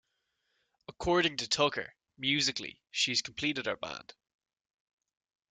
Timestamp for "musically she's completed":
2.17-3.67